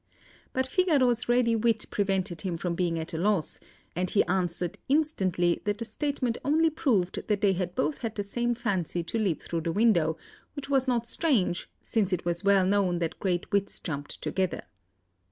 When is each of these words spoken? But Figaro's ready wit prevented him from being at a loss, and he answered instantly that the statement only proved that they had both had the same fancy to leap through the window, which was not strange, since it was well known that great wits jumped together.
But 0.51 0.65
Figaro's 0.65 1.29
ready 1.29 1.55
wit 1.55 1.85
prevented 1.91 2.41
him 2.41 2.57
from 2.57 2.73
being 2.73 2.97
at 2.97 3.13
a 3.13 3.19
loss, 3.19 3.59
and 3.95 4.09
he 4.09 4.23
answered 4.25 4.79
instantly 4.89 5.61
that 5.65 5.77
the 5.77 5.85
statement 5.85 6.39
only 6.43 6.71
proved 6.71 7.27
that 7.27 7.41
they 7.41 7.53
had 7.53 7.75
both 7.75 7.99
had 7.99 8.15
the 8.15 8.23
same 8.23 8.55
fancy 8.55 9.03
to 9.03 9.19
leap 9.19 9.43
through 9.43 9.61
the 9.61 9.71
window, 9.71 10.17
which 10.55 10.69
was 10.71 10.87
not 10.87 11.05
strange, 11.05 11.69
since 11.83 12.11
it 12.11 12.25
was 12.25 12.43
well 12.43 12.65
known 12.65 12.97
that 12.97 13.19
great 13.19 13.51
wits 13.51 13.79
jumped 13.79 14.19
together. 14.23 14.63